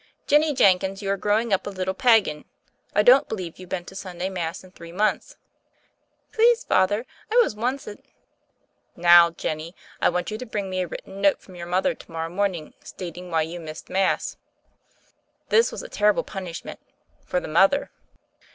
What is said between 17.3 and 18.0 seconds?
the mother!